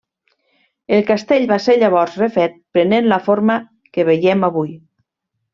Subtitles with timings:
[0.97, 3.61] El castell va ser llavors refet, prenent la forma
[3.99, 4.77] que veiem avui.